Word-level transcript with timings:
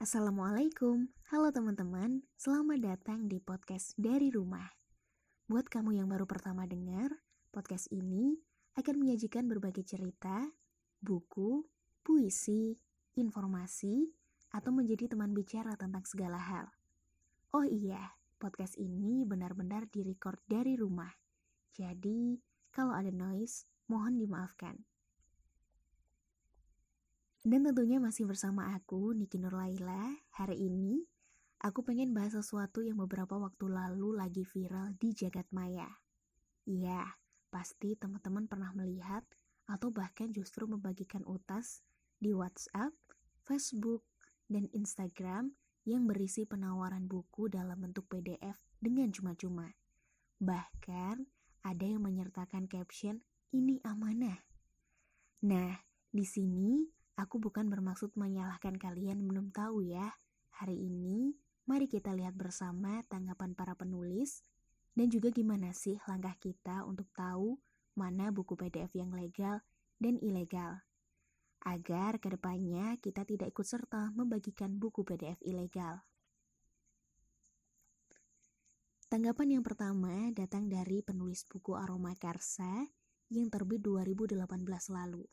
Assalamualaikum, 0.00 1.12
halo 1.28 1.52
teman-teman, 1.52 2.24
selamat 2.40 2.80
datang 2.80 3.28
di 3.28 3.36
podcast 3.36 3.92
dari 4.00 4.32
rumah. 4.32 4.64
Buat 5.44 5.68
kamu 5.68 6.00
yang 6.00 6.08
baru 6.08 6.24
pertama 6.24 6.64
dengar, 6.64 7.12
podcast 7.52 7.84
ini 7.92 8.40
akan 8.80 8.96
menyajikan 8.96 9.44
berbagai 9.44 9.84
cerita, 9.84 10.48
buku, 11.04 11.68
puisi, 12.00 12.80
informasi, 13.20 14.08
atau 14.56 14.72
menjadi 14.72 15.12
teman 15.12 15.36
bicara 15.36 15.76
tentang 15.76 16.08
segala 16.08 16.40
hal. 16.40 16.72
Oh 17.52 17.68
iya, 17.68 18.16
podcast 18.40 18.80
ini 18.80 19.28
benar-benar 19.28 19.84
direcord 19.92 20.40
dari 20.48 20.80
rumah. 20.80 21.12
Jadi, 21.76 22.40
kalau 22.72 22.96
ada 22.96 23.12
noise, 23.12 23.68
mohon 23.84 24.16
dimaafkan. 24.16 24.80
Dan 27.40 27.64
tentunya 27.64 27.96
masih 27.96 28.28
bersama 28.28 28.76
aku, 28.76 29.16
Niki 29.16 29.40
Nurlaila. 29.40 30.12
Hari 30.36 30.60
ini, 30.60 31.00
aku 31.64 31.80
pengen 31.80 32.12
bahas 32.12 32.36
sesuatu 32.36 32.84
yang 32.84 33.00
beberapa 33.00 33.40
waktu 33.40 33.64
lalu 33.64 34.12
lagi 34.12 34.44
viral 34.44 34.92
di 35.00 35.16
jagat 35.16 35.48
maya. 35.48 35.88
Iya, 36.68 37.00
pasti 37.48 37.96
teman-teman 37.96 38.44
pernah 38.44 38.76
melihat 38.76 39.24
atau 39.64 39.88
bahkan 39.88 40.28
justru 40.36 40.68
membagikan 40.68 41.24
utas 41.24 41.80
di 42.20 42.36
WhatsApp, 42.36 42.92
Facebook, 43.48 44.04
dan 44.52 44.68
Instagram 44.76 45.56
yang 45.88 46.04
berisi 46.04 46.44
penawaran 46.44 47.08
buku 47.08 47.48
dalam 47.48 47.80
bentuk 47.80 48.04
PDF 48.12 48.60
dengan 48.84 49.08
cuma-cuma. 49.16 49.72
Bahkan, 50.44 51.24
ada 51.64 51.84
yang 51.88 52.04
menyertakan 52.04 52.68
caption, 52.68 53.24
ini 53.56 53.80
amanah. 53.80 54.44
Nah, 55.40 55.80
di 56.12 56.28
sini 56.28 56.99
Aku 57.20 57.36
bukan 57.36 57.68
bermaksud 57.68 58.16
menyalahkan 58.16 58.80
kalian 58.80 59.20
belum 59.28 59.52
tahu 59.52 59.84
ya. 59.84 60.08
Hari 60.56 60.72
ini, 60.72 61.36
mari 61.68 61.84
kita 61.84 62.16
lihat 62.16 62.32
bersama 62.32 63.04
tanggapan 63.12 63.52
para 63.52 63.76
penulis 63.76 64.40
dan 64.96 65.12
juga 65.12 65.28
gimana 65.28 65.76
sih 65.76 66.00
langkah 66.08 66.32
kita 66.40 66.80
untuk 66.88 67.12
tahu 67.12 67.60
mana 67.92 68.32
buku 68.32 68.56
PDF 68.56 68.96
yang 68.96 69.12
legal 69.12 69.60
dan 70.00 70.16
ilegal. 70.24 70.80
Agar 71.60 72.16
ke 72.24 72.32
depannya 72.32 72.96
kita 73.04 73.28
tidak 73.28 73.52
ikut 73.52 73.68
serta 73.68 74.16
membagikan 74.16 74.80
buku 74.80 75.04
PDF 75.04 75.36
ilegal. 75.44 76.00
Tanggapan 79.12 79.60
yang 79.60 79.64
pertama 79.66 80.32
datang 80.32 80.72
dari 80.72 81.04
penulis 81.04 81.44
buku 81.44 81.76
Aroma 81.76 82.16
Karsa 82.16 82.88
yang 83.28 83.52
terbit 83.52 83.84
2018 83.84 84.40
lalu. 84.88 85.28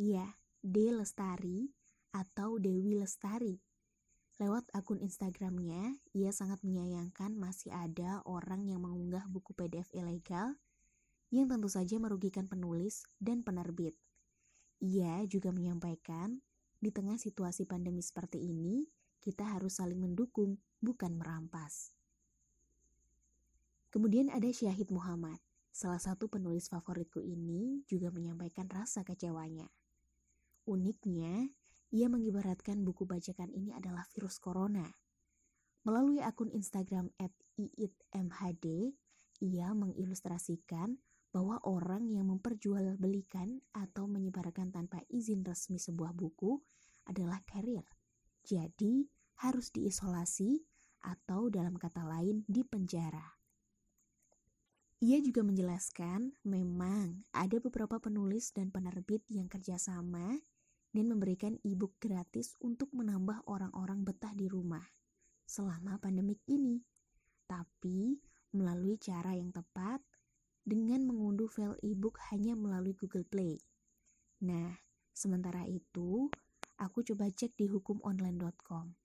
Iya, 0.00 0.32
D 0.66 0.90
Lestari 0.90 1.70
atau 2.10 2.58
Dewi 2.58 2.98
Lestari. 2.98 3.54
Lewat 4.42 4.66
akun 4.74 4.98
Instagramnya, 4.98 5.94
ia 6.10 6.34
sangat 6.34 6.58
menyayangkan 6.66 7.38
masih 7.38 7.70
ada 7.70 8.18
orang 8.26 8.66
yang 8.66 8.82
mengunggah 8.82 9.30
buku 9.30 9.54
PDF 9.54 9.86
ilegal 9.94 10.58
yang 11.30 11.46
tentu 11.46 11.70
saja 11.70 12.02
merugikan 12.02 12.50
penulis 12.50 13.06
dan 13.22 13.46
penerbit. 13.46 13.94
Ia 14.82 15.22
juga 15.30 15.54
menyampaikan, 15.54 16.42
di 16.82 16.90
tengah 16.90 17.14
situasi 17.14 17.62
pandemi 17.62 18.02
seperti 18.02 18.42
ini, 18.50 18.90
kita 19.22 19.46
harus 19.46 19.78
saling 19.78 20.02
mendukung, 20.02 20.58
bukan 20.82 21.14
merampas. 21.14 21.94
Kemudian 23.94 24.34
ada 24.34 24.50
Syahid 24.50 24.90
Muhammad, 24.90 25.38
salah 25.70 26.02
satu 26.02 26.26
penulis 26.26 26.66
favoritku 26.66 27.22
ini 27.22 27.86
juga 27.86 28.10
menyampaikan 28.10 28.66
rasa 28.66 29.06
kecewanya. 29.06 29.70
Uniknya, 30.66 31.46
ia 31.94 32.10
mengibaratkan 32.10 32.82
buku 32.82 33.06
bajakan 33.06 33.54
ini 33.54 33.70
adalah 33.70 34.02
virus 34.10 34.42
corona. 34.42 34.90
Melalui 35.86 36.18
akun 36.18 36.50
Instagram 36.50 37.14
@iitmhd, 37.54 38.66
ia 39.46 39.68
mengilustrasikan 39.70 40.98
bahwa 41.30 41.62
orang 41.62 42.10
yang 42.10 42.26
memperjualbelikan 42.34 43.62
atau 43.70 44.10
menyebarkan 44.10 44.74
tanpa 44.74 45.06
izin 45.06 45.46
resmi 45.46 45.78
sebuah 45.78 46.10
buku 46.10 46.58
adalah 47.06 47.38
carrier. 47.46 47.86
Jadi, 48.42 49.06
harus 49.46 49.70
diisolasi 49.70 50.66
atau 51.06 51.46
dalam 51.46 51.78
kata 51.78 52.02
lain 52.02 52.42
dipenjara. 52.50 53.36
Ia 55.04 55.20
juga 55.20 55.44
menjelaskan 55.44 56.40
memang 56.42 57.28
ada 57.30 57.60
beberapa 57.60 58.00
penulis 58.00 58.50
dan 58.56 58.72
penerbit 58.72 59.20
yang 59.28 59.44
kerjasama 59.44 60.40
dan 60.96 61.12
memberikan 61.12 61.60
e-book 61.60 62.00
gratis 62.00 62.56
untuk 62.64 62.88
menambah 62.96 63.44
orang-orang 63.44 64.00
betah 64.00 64.32
di 64.32 64.48
rumah 64.48 64.80
selama 65.44 66.00
pandemik 66.00 66.40
ini. 66.48 66.80
Tapi 67.44 68.16
melalui 68.56 68.96
cara 68.96 69.36
yang 69.36 69.52
tepat 69.52 70.00
dengan 70.64 71.04
mengunduh 71.04 71.52
file 71.52 71.76
e-book 71.84 72.16
hanya 72.32 72.56
melalui 72.56 72.96
Google 72.96 73.28
Play. 73.28 73.60
Nah, 74.40 74.72
sementara 75.12 75.68
itu, 75.68 76.32
aku 76.80 77.04
coba 77.04 77.28
cek 77.28 77.52
di 77.60 77.68
hukumonline.com. 77.68 78.96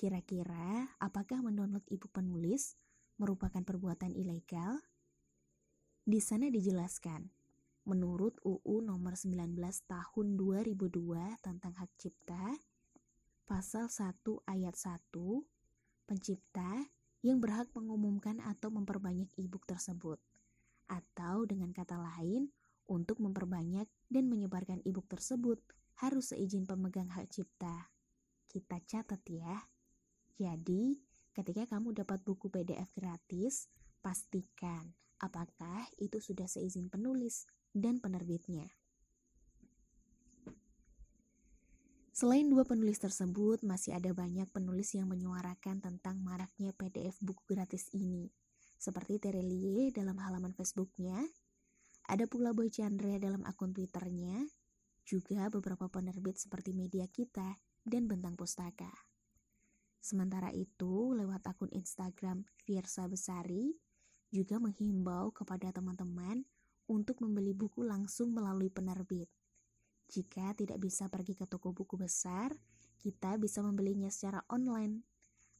Kira-kira 0.00 0.96
apakah 0.96 1.44
mendownload 1.44 1.84
e-book 1.92 2.10
penulis 2.16 2.80
merupakan 3.20 3.60
perbuatan 3.60 4.16
ilegal? 4.16 4.80
Di 6.08 6.24
sana 6.24 6.48
dijelaskan, 6.48 7.43
menurut 7.84 8.40
UU 8.40 8.80
nomor 8.80 9.12
19 9.12 9.60
tahun 9.84 10.26
2002 10.40 10.88
tentang 11.44 11.72
hak 11.76 11.90
cipta, 12.00 12.56
pasal 13.44 13.92
1 13.92 14.24
ayat 14.48 14.72
1, 14.72 15.12
pencipta 16.08 16.88
yang 17.20 17.40
berhak 17.40 17.68
mengumumkan 17.76 18.40
atau 18.40 18.72
memperbanyak 18.72 19.28
e-book 19.36 19.68
tersebut, 19.68 20.16
atau 20.88 21.44
dengan 21.44 21.72
kata 21.72 21.96
lain, 21.96 22.48
untuk 22.84 23.16
memperbanyak 23.20 23.88
dan 24.12 24.24
menyebarkan 24.28 24.84
e-book 24.84 25.08
tersebut 25.08 25.56
harus 26.00 26.36
seizin 26.36 26.68
pemegang 26.68 27.08
hak 27.08 27.32
cipta. 27.32 27.88
Kita 28.48 28.76
catat 28.84 29.24
ya. 29.24 29.64
Jadi, 30.36 31.00
ketika 31.32 31.64
kamu 31.76 31.96
dapat 31.96 32.20
buku 32.20 32.52
PDF 32.52 32.92
gratis, 32.92 33.72
pastikan 34.04 34.92
apakah 35.24 35.88
itu 35.96 36.20
sudah 36.20 36.44
seizin 36.44 36.92
penulis 36.92 37.48
dan 37.72 37.98
penerbitnya. 37.98 38.68
Selain 42.14 42.46
dua 42.46 42.62
penulis 42.62 43.02
tersebut, 43.02 43.66
masih 43.66 43.98
ada 43.98 44.14
banyak 44.14 44.46
penulis 44.54 44.94
yang 44.94 45.10
menyuarakan 45.10 45.82
tentang 45.82 46.22
maraknya 46.22 46.70
PDF 46.70 47.18
buku 47.18 47.42
gratis 47.50 47.90
ini. 47.90 48.30
Seperti 48.78 49.18
Terelie 49.18 49.90
dalam 49.90 50.14
halaman 50.22 50.54
Facebooknya, 50.54 51.18
ada 52.06 52.28
pula 52.30 52.54
Boy 52.54 52.70
Chandra 52.70 53.18
dalam 53.18 53.42
akun 53.42 53.74
Twitternya, 53.74 54.46
juga 55.02 55.50
beberapa 55.50 55.90
penerbit 55.90 56.38
seperti 56.38 56.70
Media 56.70 57.10
Kita 57.10 57.58
dan 57.82 58.06
Bentang 58.06 58.38
Pustaka. 58.38 58.94
Sementara 59.98 60.54
itu, 60.54 61.16
lewat 61.18 61.42
akun 61.50 61.72
Instagram 61.74 62.46
Fiersa 62.62 63.10
Besari, 63.10 63.74
juga 64.34 64.58
menghimbau 64.58 65.30
kepada 65.30 65.70
teman-teman 65.70 66.42
untuk 66.90 67.22
membeli 67.22 67.54
buku 67.54 67.86
langsung 67.86 68.34
melalui 68.34 68.66
penerbit. 68.66 69.30
Jika 70.10 70.52
tidak 70.58 70.82
bisa 70.82 71.06
pergi 71.06 71.38
ke 71.38 71.46
toko 71.46 71.70
buku 71.70 71.94
besar, 71.94 72.50
kita 72.98 73.38
bisa 73.38 73.62
membelinya 73.62 74.10
secara 74.10 74.42
online. 74.50 75.06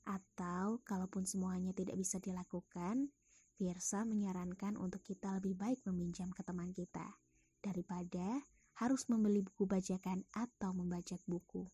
Atau, 0.05 0.85
kalaupun 0.85 1.25
semuanya 1.25 1.73
tidak 1.73 1.97
bisa 1.97 2.21
dilakukan, 2.21 3.09
Fiersa 3.55 4.03
menyarankan 4.03 4.75
untuk 4.75 5.01
kita 5.07 5.39
lebih 5.39 5.55
baik 5.55 5.81
meminjam 5.87 6.35
ke 6.35 6.43
teman 6.43 6.75
kita 6.75 7.15
daripada 7.63 8.43
harus 8.77 9.07
membeli 9.07 9.41
buku 9.41 9.65
bajakan 9.65 10.27
atau 10.35 10.75
membajak 10.75 11.23
buku. 11.25 11.71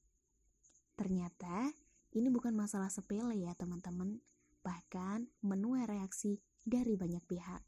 Ternyata, 0.95 1.73
ini 2.13 2.29
bukan 2.29 2.53
masalah 2.53 2.93
sepele 2.93 3.41
ya 3.41 3.57
teman-teman, 3.57 4.21
bahkan 4.61 5.29
menuai 5.41 5.89
reaksi 5.89 6.41
dari 6.65 6.97
banyak 6.97 7.25
pihak. 7.25 7.63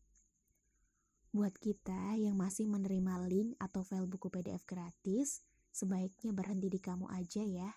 Buat 1.32 1.56
kita 1.56 2.20
yang 2.20 2.36
masih 2.36 2.68
menerima 2.68 3.24
link 3.24 3.56
atau 3.56 3.80
file 3.80 4.04
buku 4.04 4.28
PDF 4.28 4.68
gratis, 4.68 5.40
sebaiknya 5.72 6.36
berhenti 6.36 6.68
di 6.68 6.76
kamu 6.76 7.08
aja 7.08 7.40
ya. 7.40 7.72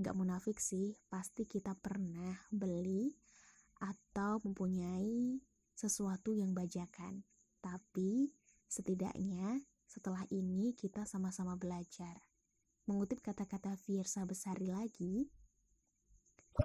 Gak 0.00 0.16
munafik 0.16 0.56
sih, 0.56 0.96
pasti 1.12 1.44
kita 1.44 1.76
pernah 1.76 2.40
beli 2.48 3.12
atau 3.84 4.40
mempunyai 4.40 5.44
sesuatu 5.76 6.32
yang 6.32 6.56
bajakan. 6.56 7.20
Tapi 7.60 8.32
setidaknya 8.64 9.60
setelah 9.84 10.24
ini 10.32 10.72
kita 10.72 11.04
sama-sama 11.04 11.60
belajar. 11.60 12.16
Mengutip 12.88 13.20
kata-kata 13.20 13.76
Fiersa 13.76 14.24
Besari 14.24 14.72
lagi, 14.72 15.28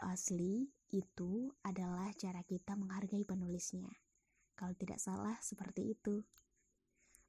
asli 0.03 0.67
itu 0.95 1.51
adalah 1.67 2.07
cara 2.15 2.39
kita 2.47 2.79
menghargai 2.79 3.27
penulisnya. 3.27 3.91
Kalau 4.55 4.71
tidak 4.79 5.03
salah, 5.03 5.35
seperti 5.43 5.91
itu. 5.91 6.23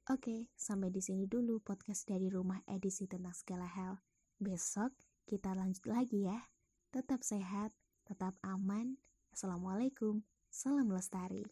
Oke, 0.07 0.47
sampai 0.55 0.87
di 0.87 1.03
sini 1.03 1.27
dulu 1.27 1.59
podcast 1.59 2.07
dari 2.07 2.31
rumah 2.31 2.63
edisi 2.63 3.11
tentang 3.11 3.35
segala 3.35 3.67
hal. 3.67 3.99
Besok 4.39 4.95
kita 5.27 5.51
lanjut 5.51 5.83
lagi 5.83 6.31
ya. 6.31 6.39
tetap 6.87 7.19
sehat, 7.21 7.75
tetap 8.07 8.33
aman. 8.41 8.95
Assalamualaikum, 9.35 10.23
salam 10.49 10.87
lestari. 10.89 11.45